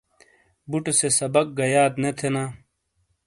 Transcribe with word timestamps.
بُٹے 0.69 0.91
سے 0.99 1.07
سبق 1.19 1.45
گہ 1.57 1.65
یاد 1.73 1.93
نے 2.01 2.09
تھینا۔ 2.17 2.43